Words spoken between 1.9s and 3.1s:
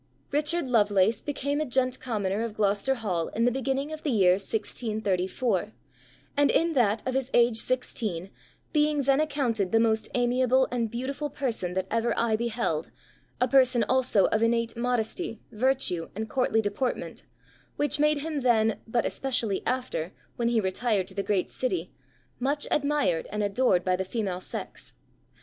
commoner of Glo'cester